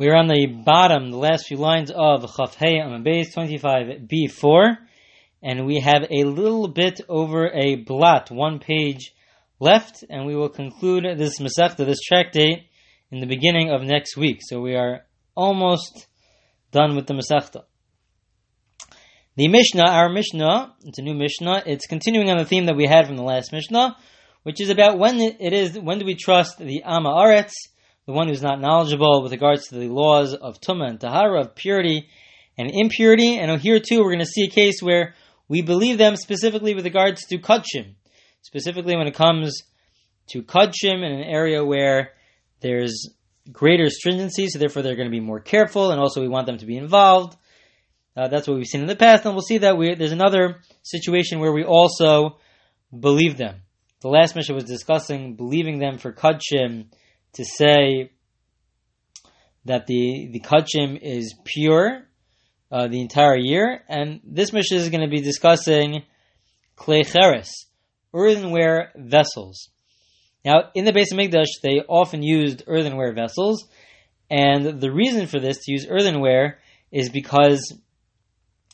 [0.00, 4.78] We're on the bottom, the last few lines of Chaf Hei Beis 25b4,
[5.42, 9.12] and we have a little bit over a blot, one page
[9.58, 12.70] left, and we will conclude this Masechta, this tractate,
[13.10, 14.38] in the beginning of next week.
[14.40, 15.04] So we are
[15.36, 16.06] almost
[16.72, 17.64] done with the Masechta.
[19.36, 22.86] The Mishnah, our Mishnah, it's a new Mishnah, it's continuing on the theme that we
[22.86, 23.98] had from the last Mishnah,
[24.44, 27.52] which is about when it is, when do we trust the Am Ha'aretz,
[28.06, 31.54] the one who's not knowledgeable with regards to the laws of Tumah and Tahara, of
[31.54, 32.08] purity
[32.56, 33.38] and impurity.
[33.38, 35.14] And here too, we're going to see a case where
[35.48, 37.94] we believe them specifically with regards to Kudshim,
[38.42, 39.62] specifically when it comes
[40.28, 42.12] to Kudshim in an area where
[42.60, 43.08] there's
[43.50, 46.58] greater stringency, so therefore they're going to be more careful, and also we want them
[46.58, 47.36] to be involved.
[48.16, 50.60] Uh, that's what we've seen in the past, and we'll see that we, there's another
[50.82, 52.38] situation where we also
[52.96, 53.62] believe them.
[54.00, 56.86] The last mission was discussing believing them for Kudshim
[57.34, 58.10] to say
[59.64, 62.06] that the the kachim is pure
[62.72, 66.02] uh, the entire year, and this mission is going to be discussing
[66.76, 67.66] klei cheres,
[68.14, 69.68] earthenware vessels.
[70.44, 73.68] Now, in the base of Mikdash, they often used earthenware vessels,
[74.30, 76.58] and the reason for this to use earthenware
[76.90, 77.76] is because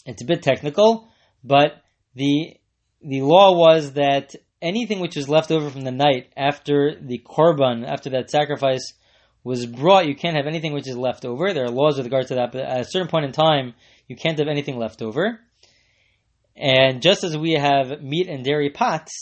[0.04, 1.08] it's a bit technical,
[1.42, 1.82] but
[2.14, 2.56] the
[3.02, 7.86] the law was that anything which is left over from the night after the korban,
[7.86, 8.92] after that sacrifice
[9.44, 11.52] was brought, you can't have anything which is left over.
[11.52, 13.74] There are laws with regard to that, but at a certain point in time,
[14.08, 15.40] you can't have anything left over.
[16.56, 19.12] And just as we have meat and dairy pots,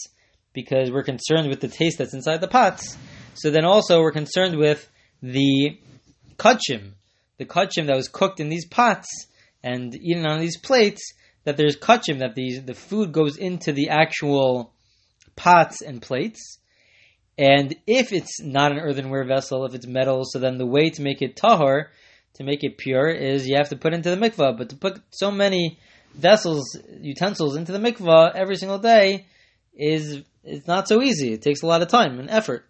[0.53, 2.97] because we're concerned with the taste that's inside the pots,
[3.35, 4.89] so then also we're concerned with
[5.21, 5.79] the
[6.39, 6.93] kachim,
[7.39, 9.09] the kachim that was cooked in these pots
[9.63, 11.03] and eaten on these plates,
[11.43, 14.74] that there's kachim, that these, the food goes into the actual
[15.37, 16.59] pots and plates.
[17.37, 21.03] And if it's not an earthenware vessel, if it's metal, so then the way to
[21.03, 21.87] make it tahor,
[22.35, 24.57] to make it pure, is you have to put into the mikvah.
[24.57, 25.79] But to put so many
[26.15, 29.27] vessels, utensils into the mikvah every single day
[29.75, 31.33] is it's not so easy.
[31.33, 32.67] It takes a lot of time and effort.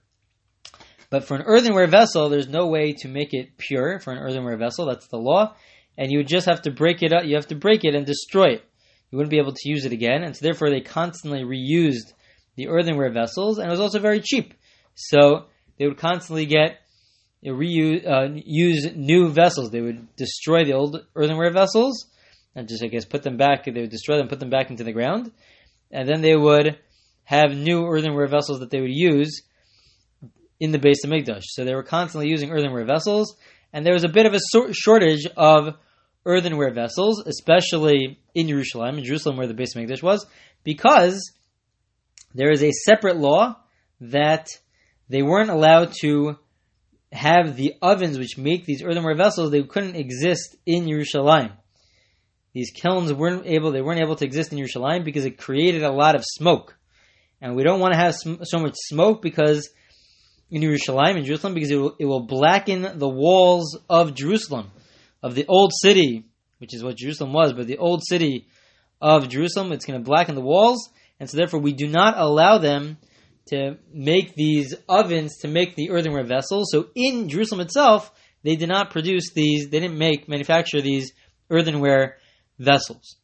[1.10, 4.56] But for an earthenware vessel, there's no way to make it pure for an earthenware
[4.56, 4.86] vessel.
[4.86, 5.54] That's the law.
[5.96, 7.24] And you just have to break it up.
[7.24, 8.64] You have to break it and destroy it.
[9.10, 10.24] You wouldn't be able to use it again.
[10.24, 12.14] And so therefore they constantly reused
[12.56, 14.54] the earthenware vessels, and it was also very cheap.
[14.94, 15.46] So
[15.78, 16.78] they would constantly get
[17.44, 19.70] reuse uh, use new vessels.
[19.70, 22.06] They would destroy the old earthenware vessels
[22.54, 23.64] and just I guess put them back.
[23.64, 25.32] They would destroy them, put them back into the ground,
[25.90, 26.78] and then they would
[27.24, 29.42] have new earthenware vessels that they would use
[30.60, 31.42] in the base of Mikdash.
[31.44, 33.36] So they were constantly using earthenware vessels,
[33.72, 35.74] and there was a bit of a shortage of
[36.26, 40.26] earthenware vessels, especially in Jerusalem, in Jerusalem where the base of Mikdash was,
[40.62, 41.32] because
[42.34, 43.56] there is a separate law
[44.00, 44.48] that
[45.08, 46.36] they weren't allowed to
[47.12, 51.52] have the ovens which make these earthenware vessels, they couldn't exist in Yerushalayim.
[52.52, 55.92] These kilns weren't able, they weren't able to exist in Yerushalayim because it created a
[55.92, 56.76] lot of smoke.
[57.40, 59.68] And we don't want to have so much smoke because
[60.50, 64.70] in Yerushalayim, in Jerusalem, because it will, it will blacken the walls of Jerusalem,
[65.22, 66.26] of the old city,
[66.58, 68.46] which is what Jerusalem was, but the old city
[69.00, 70.88] of Jerusalem, it's going to blacken the walls,
[71.20, 72.98] and so therefore we do not allow them
[73.46, 76.68] to make these ovens to make the earthenware vessels.
[76.70, 78.10] So in Jerusalem itself,
[78.42, 81.12] they did not produce these, they didn't make, manufacture these
[81.50, 82.16] earthenware
[82.58, 83.16] vessels.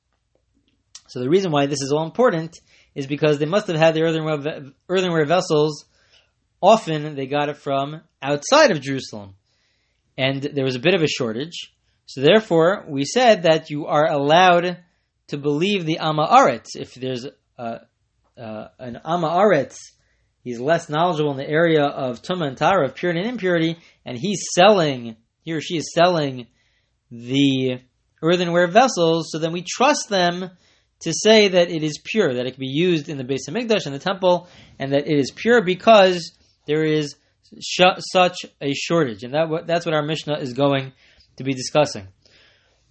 [1.09, 2.56] So the reason why this is all important
[2.95, 5.84] is because they must have had the earthenware, earthenware vessels.
[6.62, 9.34] Often they got it from outside of Jerusalem.
[10.17, 11.75] And there was a bit of a shortage.
[12.07, 14.78] So therefore, we said that you are allowed
[15.28, 16.71] to believe the Am Ha'aretz.
[16.75, 17.27] If there's
[17.60, 17.78] uh,
[18.41, 19.69] uh, an Ama
[20.43, 23.76] he's less knowledgeable in the area of Tumah and Tahara, of purity and impurity,
[24.06, 26.47] and he's selling, he or she is selling
[27.10, 27.81] the
[28.22, 30.50] earthenware vessels, so then we trust them
[31.00, 33.54] to say that it is pure, that it can be used in the base of
[33.54, 34.48] Mikdash and the temple,
[34.78, 36.32] and that it is pure because
[36.66, 37.16] there is
[37.60, 39.22] sh- such a shortage.
[39.22, 40.92] And that, that's what our Mishnah is going
[41.36, 42.09] to be discussing.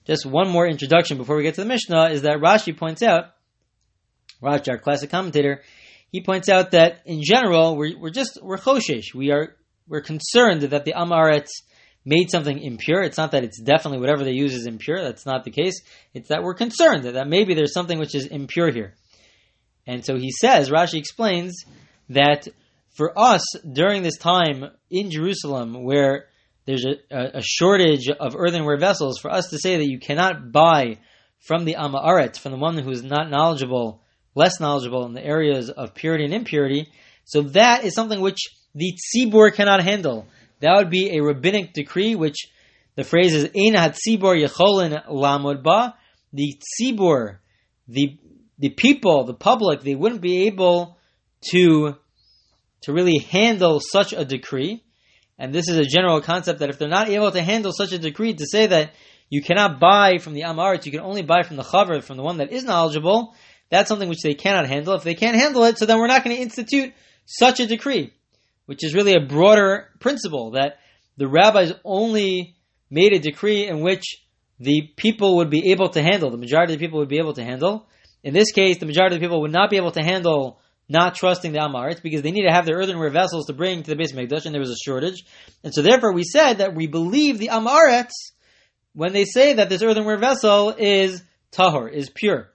[0.05, 3.35] Just one more introduction before we get to the Mishnah is that Rashi points out
[4.41, 5.63] Rashi, our classic commentator,
[6.11, 9.13] he points out that in general we're, we're just we're choshesh.
[9.13, 9.55] We are
[9.87, 11.49] we're concerned that the Amaretz
[12.05, 13.01] made something impure.
[13.01, 15.01] It's not that it's definitely whatever they use is impure.
[15.01, 15.81] That's not the case.
[16.13, 18.93] It's that we're concerned that, that maybe there's something which is impure here.
[19.85, 21.65] And so he says, Rashi explains
[22.09, 22.47] that
[22.91, 26.27] for us during this time in Jerusalem where
[26.65, 30.99] there's a, a shortage of earthenware vessels, for us to say that you cannot buy
[31.39, 34.03] from the Amaret, from the one who is not knowledgeable
[34.39, 36.87] less knowledgeable in the areas of purity and impurity.
[37.25, 38.41] So that is something which
[38.73, 40.25] the tzibur cannot handle.
[40.61, 42.39] That would be a rabbinic decree which
[42.99, 45.95] The phrase is Ein hatzibor yecholin lamod ba.
[46.33, 47.37] The tzibor,
[47.87, 48.17] the
[48.57, 50.97] the people, the public, they wouldn't be able
[51.51, 51.95] to
[52.81, 54.83] to really handle such a decree.
[55.37, 57.99] And this is a general concept that if they're not able to handle such a
[57.99, 58.93] decree, to say that
[59.29, 62.23] you cannot buy from the Amarit, you can only buy from the Chavar, from the
[62.23, 63.33] one that is knowledgeable,
[63.69, 64.95] that's something which they cannot handle.
[64.95, 66.93] If they can't handle it, so then we're not going to institute
[67.25, 68.13] such a decree,
[68.65, 70.77] which is really a broader principle that
[71.17, 72.55] the rabbis only
[72.89, 74.03] made a decree in which
[74.59, 77.33] the people would be able to handle, the majority of the people would be able
[77.33, 77.87] to handle.
[78.23, 81.15] In this case, the majority of the people would not be able to handle not
[81.15, 83.95] trusting the Amaritz because they need to have their earthenware vessels to bring to the
[83.95, 85.23] base of Mikdash, and there was a shortage.
[85.63, 88.11] And so therefore we said that we believe the Amaretz
[88.93, 92.49] when they say that this earthenware vessel is tahor, is pure.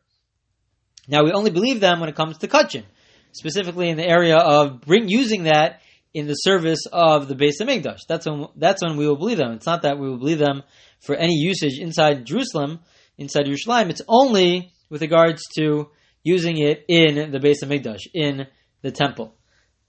[1.08, 2.84] Now we only believe them when it comes to kachin,
[3.32, 5.80] specifically in the area of bring using that
[6.12, 8.00] in the service of the base of Mikdash.
[8.08, 9.52] That's when that's when we will believe them.
[9.52, 10.62] It's not that we will believe them
[11.00, 12.80] for any usage inside Jerusalem,
[13.18, 13.90] inside Yerushalayim.
[13.90, 15.90] It's only with regards to
[16.22, 18.46] using it in the base of Mikdash, in
[18.82, 19.34] the temple.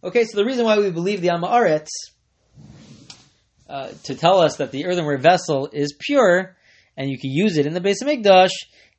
[0.04, 1.88] Okay, so the reason why we believe the Amaretz
[3.70, 6.56] uh, to tell us that the earthenware vessel is pure
[6.98, 8.52] and you can use it in the base of Mikdash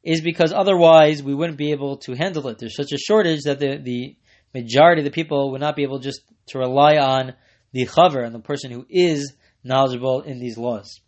[0.06, 2.58] is because otherwise we wouldn't be able to handle it.
[2.58, 4.16] There's such a shortage that the, the
[4.54, 7.34] majority of the people would not be able just to rely on
[7.72, 11.00] the chaver and the person who is knowledgeable in these laws.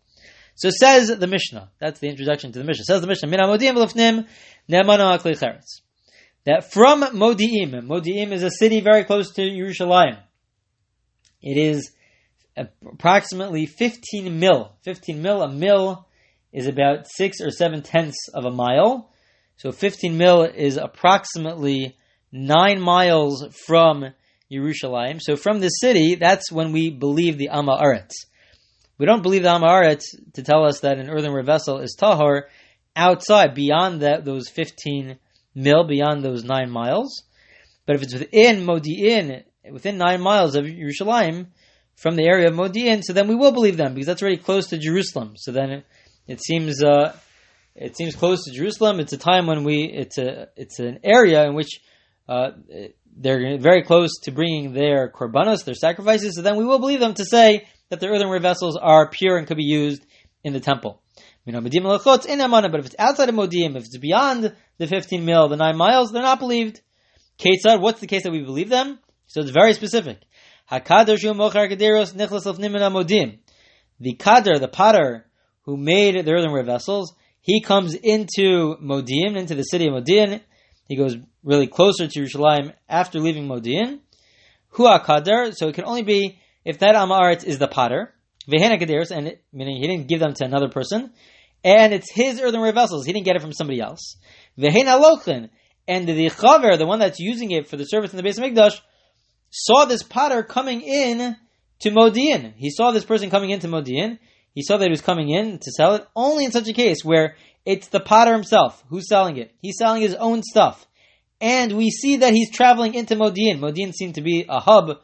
[0.56, 1.70] So says the Mishnah.
[1.78, 2.84] That's the introduction to the Mishnah.
[2.86, 3.28] Says the Mishnah,
[6.44, 10.18] that from Modi'im, Modi'im is a city very close to Yerushalayim.
[11.40, 11.92] It is
[12.56, 14.72] approximately 15 mil.
[14.82, 16.07] 15 mil, a mil
[16.52, 19.10] is about six or seven tenths of a mile.
[19.56, 21.96] So 15 mil is approximately
[22.32, 24.06] nine miles from
[24.50, 25.20] Yerushalayim.
[25.20, 28.12] So from the city, that's when we believe the Amma Aretz.
[28.98, 30.04] We don't believe the Amma Aretz
[30.34, 32.42] to tell us that an earthenware vessel is tahor
[32.96, 35.18] outside, beyond that, those 15
[35.54, 37.22] mil, beyond those nine miles.
[37.86, 41.46] But if it's within Modi'in, within nine miles of Yerushalayim,
[41.96, 44.68] from the area of Modi'in, so then we will believe them because that's already close
[44.68, 45.34] to Jerusalem.
[45.36, 45.84] So then
[46.28, 47.16] it, seems uh,
[47.74, 49.00] it seems close to Jerusalem.
[49.00, 51.80] It's a time when we it's a it's an area in which
[52.28, 52.50] uh,
[53.16, 56.36] they're very close to bringing their korbanos, their sacrifices.
[56.36, 59.46] So then we will believe them to say that the earthenware vessels are pure and
[59.46, 60.04] could be used
[60.44, 61.02] in the temple.
[61.44, 66.12] But if it's outside of Modi'in, if it's beyond the 15 mil, the 9 miles,
[66.12, 66.82] they're not believed.
[67.38, 68.98] Ketzad, what's the case that we believe them?
[69.28, 70.18] So it's very specific.
[70.70, 73.38] Hakadar shu mochar kederos nichlas of nimin.
[74.00, 75.24] The kader, the potter,
[75.68, 77.12] who made the earthenware vessels,
[77.42, 80.40] he comes into Modi'in, into the city of Modi'in.
[80.88, 83.98] He goes really closer to Yerushalayim after leaving Modi'in.
[84.70, 88.14] Hua kader, so it can only be if that Amaret is the potter.
[88.50, 91.12] Vehena and it, meaning he didn't give them to another person.
[91.62, 93.04] And it's his earthenware vessels.
[93.04, 94.16] He didn't get it from somebody else.
[94.58, 95.50] Vehena lochin,
[95.86, 98.44] and the chaver, the one that's using it for the service in the base of
[98.44, 98.80] Mikdash,
[99.50, 101.36] saw this potter coming in
[101.80, 102.54] to Modi'in.
[102.56, 104.18] He saw this person coming into Modi'in.
[104.54, 107.04] He saw that he was coming in to sell it only in such a case
[107.04, 109.54] where it's the potter himself who's selling it.
[109.60, 110.86] He's selling his own stuff.
[111.40, 113.60] And we see that he's traveling into Modi'in.
[113.60, 114.98] Modi'in seemed to be a hub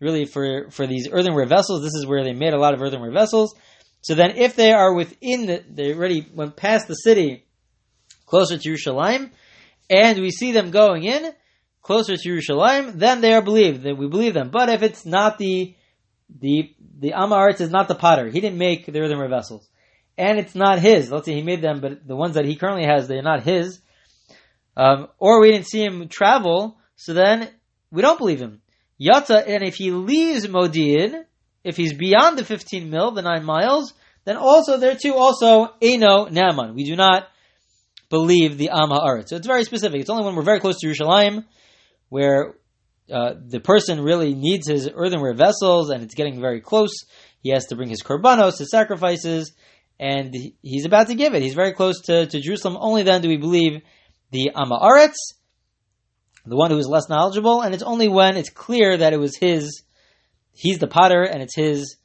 [0.00, 1.82] really for, for these earthenware vessels.
[1.82, 3.54] This is where they made a lot of earthenware vessels.
[4.00, 7.44] So then if they are within the, they already went past the city
[8.26, 9.30] closer to Yerushalayim,
[9.90, 11.32] and we see them going in,
[11.82, 13.82] closer to Yerushalayim, then they are believed.
[13.82, 14.50] That we believe them.
[14.50, 15.74] But if it's not the
[16.28, 18.28] the the Amaretz is not the potter.
[18.28, 19.68] He didn't make the earthenware vessels,
[20.16, 21.10] and it's not his.
[21.10, 23.80] Let's say he made them, but the ones that he currently has, they're not his.
[24.76, 27.48] Um, or we didn't see him travel, so then
[27.90, 28.60] we don't believe him.
[29.00, 31.24] Yata, and if he leaves Modi'in,
[31.62, 33.92] if he's beyond the 15 mil, the 9 miles,
[34.24, 36.74] then also there too, also, Eno Naaman.
[36.74, 37.28] We do not
[38.10, 39.28] believe the Am Ha'aretz.
[39.28, 40.00] So it's very specific.
[40.00, 41.44] It's only when we're very close to Yerushalayim
[42.08, 42.54] where
[43.12, 47.04] uh, the person really needs his earthenware vessels and it's getting very close.
[47.40, 49.52] He has to bring his korbanos, his sacrifices,
[50.00, 51.42] and he's about to give it.
[51.42, 52.78] He's very close to, to Jerusalem.
[52.80, 53.82] Only then do we believe
[54.30, 55.16] the Amaretz,
[56.46, 59.36] the one who is less knowledgeable, and it's only when it's clear that it was
[59.36, 59.82] his,
[60.52, 61.96] he's the potter, and it's his,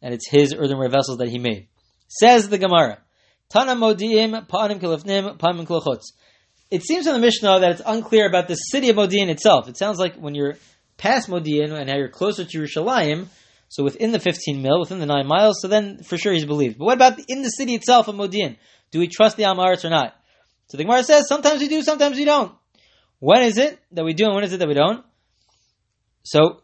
[0.00, 1.68] and it's his earthenware vessels that he made.
[2.08, 2.98] Says the Gemara,
[3.48, 6.12] Tana modiim pa'anim kilafnim pa'anim kilachotz
[6.72, 9.68] it seems in the Mishnah that it's unclear about the city of Modi'in itself.
[9.68, 10.56] It sounds like when you're
[10.96, 13.26] past Modi'in and now you're closer to Yerushalayim,
[13.68, 16.78] so within the 15 mil, within the 9 miles, so then for sure he's believed.
[16.78, 18.56] But what about in the city itself of Modi'in?
[18.90, 20.16] Do we trust the Amaretz or not?
[20.68, 22.54] So the Gemara says, sometimes we do, sometimes we don't.
[23.18, 25.04] When is it that we do and when is it that we don't?
[26.22, 26.62] So,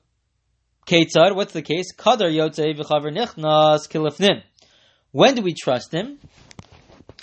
[0.86, 1.94] Ketzad, what's the case?
[1.94, 4.42] Kadar Yotzei v'chaver nichnas kilifnin.
[5.12, 6.18] When do we trust him?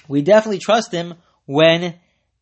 [0.07, 1.15] We definitely trust him
[1.47, 1.95] when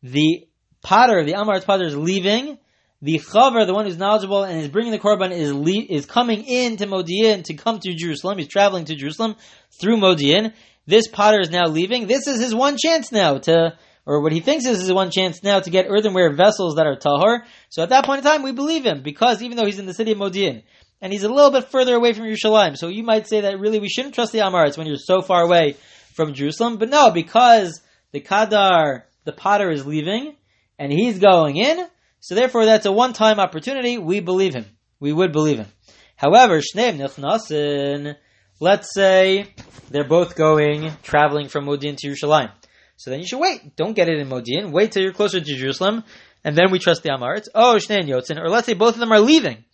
[0.04, 0.46] the
[0.82, 2.58] potter, the Amaret's potter, is leaving.
[3.00, 6.44] The chaver, the one who's knowledgeable and is bringing the korban, is le- is coming
[6.44, 8.38] in to Modi'in to come to Jerusalem.
[8.38, 9.36] He's traveling to Jerusalem
[9.80, 10.52] through Modi'in.
[10.86, 12.06] This potter is now leaving.
[12.06, 15.42] This is his one chance now to, or what he thinks is his one chance
[15.42, 17.40] now to get earthenware vessels that are tahor.
[17.70, 19.94] So at that point in time, we believe him because even though he's in the
[19.94, 20.62] city of Modi'in
[21.00, 23.80] and he's a little bit further away from Yerushalayim, so you might say that really
[23.80, 25.76] we shouldn't trust the Amorites when you're so far away
[26.14, 26.76] from Jerusalem.
[26.76, 27.80] But no, because
[28.12, 30.36] the Kadar, the potter, is leaving
[30.78, 31.86] and he's going in,
[32.20, 33.98] so therefore that's a one-time opportunity.
[33.98, 34.66] We believe him.
[35.00, 35.68] We would believe him.
[36.16, 38.16] However, Shneim Nichnasin,
[38.60, 39.54] let's say
[39.90, 42.50] they're both going, traveling from Modi'in to Yerushalayim.
[42.96, 43.76] So then you should wait.
[43.76, 44.70] Don't get it in Modi'in.
[44.70, 46.04] Wait till you're closer to Jerusalem,
[46.44, 47.48] and then we trust the Amorites.
[47.54, 48.40] Oh, Shnein Yotzin.
[48.40, 49.64] Or let's say both of them are leaving.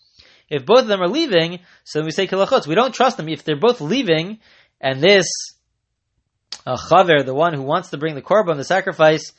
[0.48, 2.66] If both of them are leaving, so then we say Kilachotz.
[2.66, 3.28] We don't trust them.
[3.28, 4.38] If they're both leaving,
[4.80, 5.26] and this
[6.66, 9.32] uh, Chaver, the one who wants to bring the korban, the sacrifice,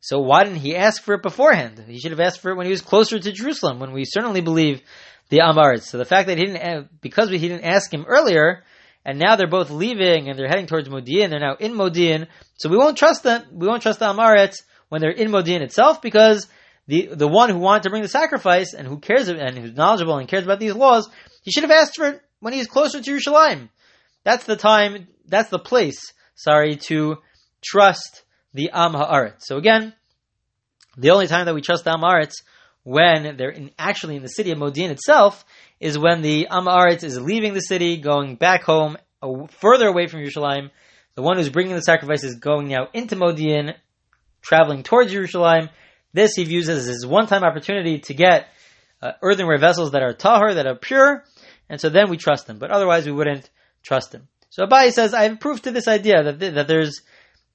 [0.00, 1.82] so why didn't he ask for it beforehand?
[1.88, 4.40] He should have asked for it when he was closer to Jerusalem, when we certainly
[4.40, 4.82] believe
[5.30, 5.90] the Amorites.
[5.90, 8.62] So the fact that he didn't, because he didn't ask him earlier,
[9.04, 12.68] and now they're both leaving and they're heading towards Modi'in, they're now in Modi'in, so
[12.68, 16.46] we won't trust them, we won't trust the Amorites when they're in Modi'in itself, because
[16.86, 20.18] the, the one who wanted to bring the sacrifice and who cares and who's knowledgeable
[20.18, 21.08] and cares about these laws,
[21.42, 23.70] he should have asked for it when he's closer to Yerushalayim.
[24.22, 27.16] That's the time, that's the place, sorry, to
[27.64, 28.22] trust
[28.54, 29.40] the Am Haaretz.
[29.40, 29.92] So again,
[30.96, 32.34] the only time that we trust the Am Haaretz
[32.84, 35.44] when they're in, actually in the city of Modi'in itself
[35.80, 38.96] is when the Am Haaretz is leaving the city, going back home,
[39.60, 40.70] further away from Yerushalayim.
[41.16, 43.74] The one who's bringing the sacrifice is going now into Modi'in,
[44.40, 45.70] traveling towards Yerushalayim.
[46.12, 48.48] This he views as his one-time opportunity to get
[49.02, 51.24] uh, earthenware vessels that are tahor, that are pure,
[51.68, 52.58] and so then we trust him.
[52.58, 53.50] But otherwise, we wouldn't
[53.82, 54.28] trust him.
[54.56, 57.02] So Abaye says, I have proof to this idea that, th- that there's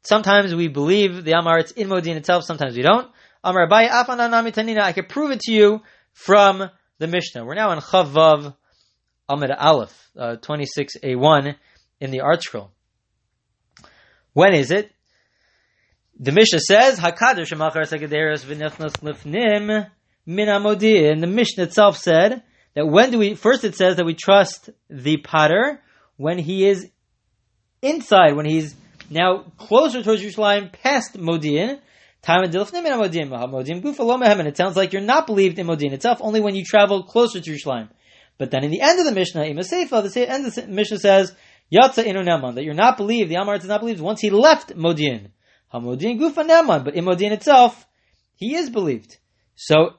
[0.04, 3.10] sometimes we believe the Amaret's in Modi'in itself, sometimes we don't.
[3.44, 5.82] Amar Abaye Afananami Tanina, I can prove it to you
[6.14, 7.44] from the Mishnah.
[7.44, 8.54] We're now in Chavav
[9.28, 11.56] Amid Aleph, uh, 26a1
[12.00, 12.70] in the ArtScroll.
[14.34, 14.92] When is it?
[16.20, 19.90] The Mishnah says, Hakadosh Shemachar Segaderos V'nefnos Lifnim
[20.28, 21.20] Min Amodin.
[21.20, 22.44] The Mishnah itself said
[22.76, 25.82] that when do we, first it says that we trust the potter
[26.22, 26.88] when he is
[27.82, 28.76] inside, when he's
[29.10, 31.80] now closer towards Yerushalayim, past Modi'in.
[32.22, 36.64] Time and and it sounds like you're not believed in Modi'in itself only when you
[36.64, 37.90] travel closer to Yerushalayim.
[38.38, 41.36] But then in the end of the Mishnah, Seifa, the end of the Mishnah says,
[41.74, 44.76] Yatza inu neman, that you're not believed, the Amarit is not believed once he left
[44.76, 45.32] Modi'in.
[45.74, 47.88] Hamodi'in gufa neman, but in Modi'in itself,
[48.36, 49.18] he is believed.
[49.56, 49.96] So,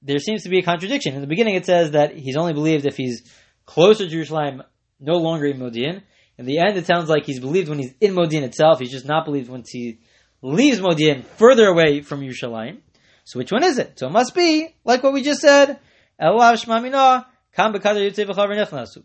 [0.00, 1.14] there seems to be a contradiction.
[1.14, 3.22] In the beginning it says that he's only believed if he's
[3.64, 4.62] closer to Jerusalem,
[5.00, 6.02] no longer in Modi'in.
[6.38, 8.78] In the end, it sounds like he's believed when he's in Modi'in itself.
[8.78, 10.00] He's just not believed once he
[10.42, 12.78] leaves Modi'in further away from Yerushalayim.
[13.24, 13.98] So which one is it?
[13.98, 15.78] So it must be, like what we just said,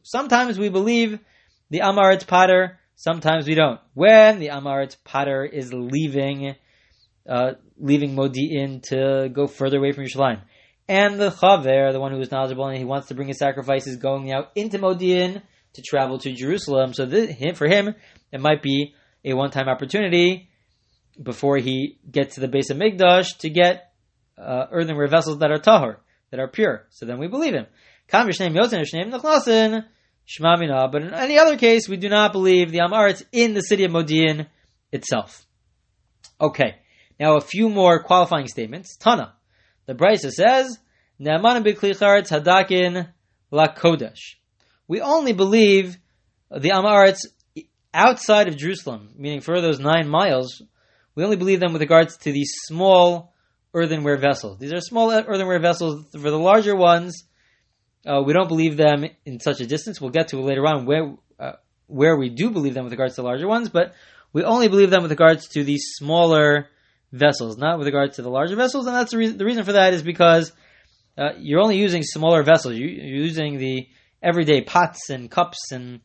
[0.03, 1.19] Sometimes we believe
[1.69, 3.79] the Amaret's Potter, sometimes we don't.
[3.93, 6.55] When the Amaret's Potter is leaving,
[7.27, 10.41] uh, leaving Modi'in to go further away from Yerushalayim.
[10.87, 13.95] And the Chaver, the one who is knowledgeable and he wants to bring his sacrifices,
[13.95, 15.41] going out into Modi'in
[15.73, 16.93] to travel to Jerusalem.
[16.93, 17.95] So this, for him,
[18.31, 20.49] it might be a one-time opportunity
[21.21, 23.91] before he gets to the base of Mikdash to get
[24.37, 25.97] uh, earthenware vessels that are tahor,
[26.31, 26.87] that are pure.
[26.89, 27.67] So then we believe him.
[28.11, 28.29] But
[31.01, 34.47] in any other case, we do not believe the Amaret's in the city of Modi'in
[34.91, 35.45] itself.
[36.39, 36.75] Okay,
[37.19, 38.97] now a few more qualifying statements.
[38.97, 39.33] Tana,
[39.85, 40.77] the Braisa says,
[41.19, 43.09] Ne'aman hadakin
[43.51, 44.35] la kodesh
[44.91, 45.97] we only believe
[46.49, 47.19] the Amaretz
[47.93, 50.61] outside of Jerusalem, meaning for those nine miles,
[51.15, 53.33] we only believe them with regards to these small
[53.73, 54.59] earthenware vessels.
[54.59, 56.07] These are small earthenware vessels.
[56.11, 57.23] For the larger ones,
[58.05, 60.01] uh, we don't believe them in such a distance.
[60.01, 61.53] We'll get to later on where uh,
[61.87, 63.93] where we do believe them with regards to the larger ones, but
[64.33, 66.67] we only believe them with regards to these smaller
[67.13, 68.87] vessels, not with regards to the larger vessels.
[68.87, 69.37] And that's the reason.
[69.37, 70.51] The reason for that is because
[71.17, 72.75] uh, you're only using smaller vessels.
[72.75, 73.87] You, you're using the
[74.21, 76.01] everyday pots and cups and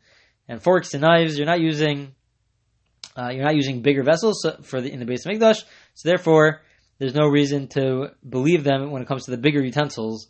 [0.49, 1.37] and forks and knives.
[1.37, 2.15] You're not using
[3.17, 5.65] uh, you're not using bigger vessels for the in the base of Mikdash.
[5.95, 6.63] So therefore,
[6.99, 10.29] there's no reason to believe them when it comes to the bigger utensils.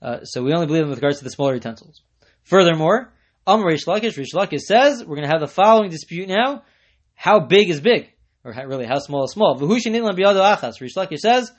[0.00, 2.02] Uh, so we only believe them with regards to the smaller utensils.
[2.42, 3.12] Furthermore,
[3.46, 6.62] Am Reish Lakish, Reish Lakish says we're going to have the following dispute now:
[7.14, 8.10] How big is big,
[8.44, 9.58] or how, really how small is small?
[9.58, 9.86] Reish
[10.96, 11.52] Lakish says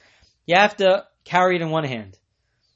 [0.46, 2.18] you have to carry it in one hand.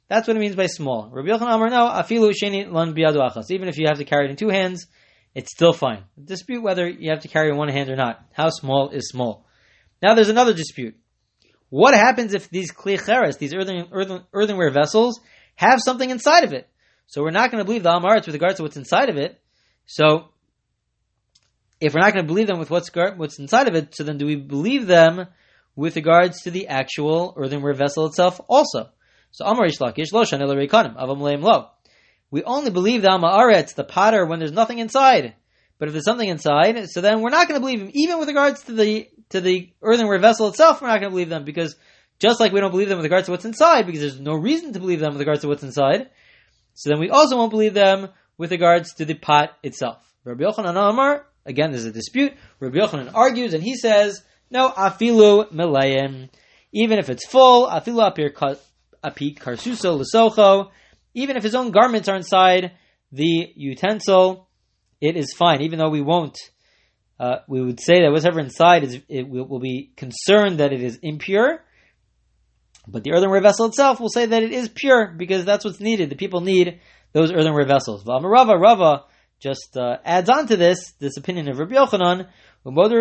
[0.09, 1.09] That's what it means by small.
[1.11, 3.51] Rabbi Yochanan Amar no, afilu sheni lan achas.
[3.51, 4.87] Even if you have to carry it in two hands,
[5.35, 6.03] it's still fine.
[6.21, 8.19] Dispute whether you have to carry in one hand or not.
[8.33, 9.45] How small is small?
[10.01, 10.97] Now there's another dispute.
[11.69, 15.19] What happens if these klicheres, these earthen, earthen, earthenware vessels,
[15.55, 16.67] have something inside of it?
[17.05, 19.39] So we're not going to believe the Amaretz with regards to what's inside of it.
[19.85, 20.29] So
[21.79, 24.17] if we're not going to believe them with what's what's inside of it, so then
[24.17, 25.27] do we believe them
[25.75, 28.89] with regards to the actual earthenware vessel itself also?
[29.31, 31.69] So Amar Lakish lo shanel reikanim avam leim lo.
[32.31, 35.33] We only believe the Amaretz, the potter, when there's nothing inside.
[35.77, 38.27] But if there's something inside, so then we're not going to believe him, even with
[38.27, 40.81] regards to the to the earthenware vessel itself.
[40.81, 41.75] We're not going to believe them because
[42.19, 44.73] just like we don't believe them with regards to what's inside, because there's no reason
[44.73, 46.09] to believe them with regards to what's inside.
[46.73, 49.97] So then we also won't believe them with regards to the pot itself.
[50.25, 52.33] Rabbi Yochanan Amar Again, there's a dispute.
[52.59, 54.21] Rabbi Yochanan argues, and he says,
[54.51, 56.29] no, afilu melayim.
[56.71, 58.31] Even if it's full, afilu apir
[59.03, 60.71] api karsuso lesocho.
[61.13, 62.73] Even if his own garments are inside
[63.11, 64.47] the utensil,
[65.01, 65.61] it is fine.
[65.61, 66.37] Even though we won't,
[67.19, 70.81] uh, we would say that whatever inside is, it will, will, be concerned that it
[70.81, 71.63] is impure.
[72.87, 76.09] But the earthenware vessel itself will say that it is pure because that's what's needed.
[76.09, 76.79] The people need
[77.13, 78.05] those earthenware vessels.
[78.05, 79.05] Rava, Rava
[79.39, 82.27] just uh, adds on to this this opinion of Rabbi Yochanan.
[82.63, 82.99] Whatever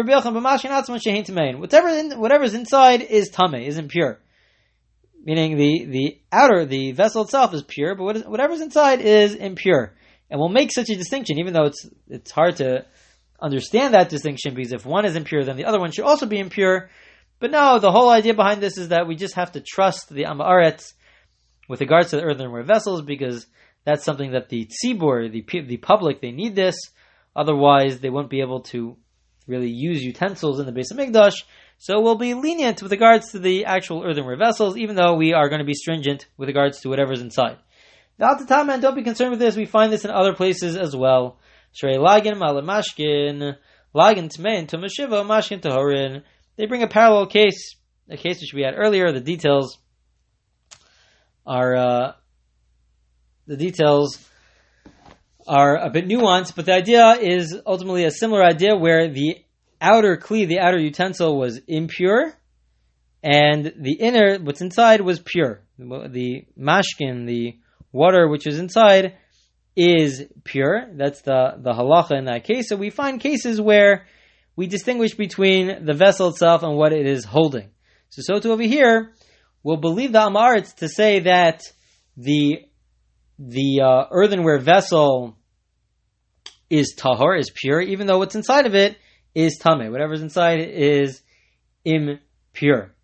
[1.89, 4.21] in, whatever's inside is tame, is impure.
[5.25, 9.95] Meaning the, the outer, the vessel itself is pure, but whatever's inside is impure.
[10.31, 12.87] And we'll make such a distinction, even though it's it's hard to
[13.41, 16.39] understand that distinction, because if one is impure, then the other one should also be
[16.39, 16.91] impure.
[17.41, 20.25] But no, the whole idea behind this is that we just have to trust the
[20.25, 20.93] Amaretz
[21.69, 23.47] with regards to the earthenware vessels, because
[23.85, 26.77] that's something that the tzibur, the the public, they need this.
[27.35, 28.97] Otherwise, they won't be able to
[29.49, 31.43] really use utensils in the base of Mikdash.
[31.79, 35.49] So we'll be lenient with regards to the actual earthenware vessels, even though we are
[35.49, 37.57] going to be stringent with regards to whatever's inside.
[38.19, 39.57] Now, and don't be concerned with this.
[39.57, 41.39] We find this in other places as well.
[41.73, 43.57] Shrei lagin malamashkin,
[43.95, 46.23] lagin tmein tomashiva mashkin tahorin.
[46.57, 47.77] They bring a parallel case,
[48.11, 49.13] a case which we had earlier.
[49.13, 49.79] The details
[51.47, 52.13] are uh,
[53.47, 54.19] the details
[55.49, 59.37] are a bit nuanced, but the idea is ultimately a similar idea where the
[59.81, 62.35] outer kli, the outer utensil, was impure,
[63.23, 65.63] and the inner, what's inside, was pure.
[65.79, 67.59] The mashkin, the
[67.93, 69.17] water which is inside,
[69.75, 70.91] is pure.
[70.93, 72.69] That's the, the halacha in that case.
[72.69, 74.07] So we find cases where
[74.57, 77.71] we distinguish between the vessel itself and what it is holding.
[78.11, 79.13] So, so to over here,
[79.63, 81.63] we'll believe the Amaritz to say that
[82.17, 82.65] the
[83.39, 85.38] the uh, earthenware vessel
[86.71, 88.99] is tahor, is pure, even though what's inside of it
[89.35, 89.91] is tame.
[89.91, 91.23] Whatever's inside is
[91.85, 92.95] impure.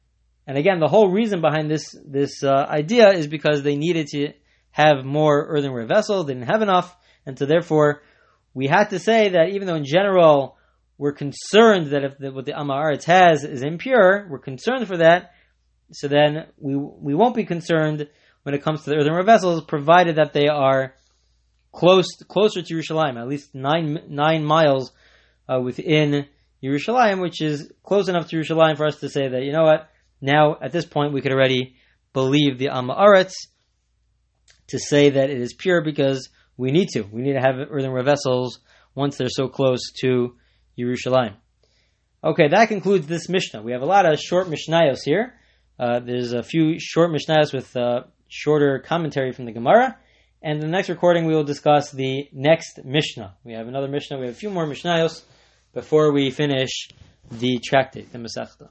[0.46, 4.33] And again, the whole reason behind this this uh, idea is because they needed to
[4.70, 6.27] have more earthenware vessels.
[6.27, 8.03] They didn't have enough, and so therefore
[8.53, 10.57] we had to say that even though in general
[10.98, 15.33] we're concerned that if the, what the Amaretz has is impure, we're concerned for that.
[15.92, 18.09] So then we we won't be concerned
[18.42, 20.94] when it comes to the earthenware vessels, provided that they are
[21.74, 24.92] close closer to Yerushalayim, at least nine nine miles
[25.48, 26.26] uh, within
[26.62, 29.90] Yerushalayim, which is close enough to Yerushalayim for us to say that you know what.
[30.20, 31.74] Now at this point we could already
[32.12, 33.34] believe the Amaretz
[34.68, 37.02] to say that it is pure because we need to.
[37.02, 38.60] We need to have earthenware vessels
[38.94, 40.37] once they're so close to
[40.78, 41.34] Yerushalayim.
[42.22, 43.62] Okay, that concludes this Mishnah.
[43.62, 45.34] We have a lot of short Mishnayos here.
[45.78, 49.98] Uh, there's a few short Mishnayos with uh, shorter commentary from the Gemara.
[50.44, 53.35] And in the next recording, we will discuss the next Mishnah.
[53.44, 54.18] We have another Mishnah.
[54.18, 55.22] We have a few more Mishnayos
[55.72, 56.68] before we finish
[57.30, 58.68] the tractate, the Masechta.